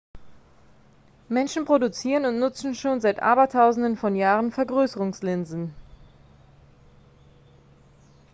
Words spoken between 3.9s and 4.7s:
von jahren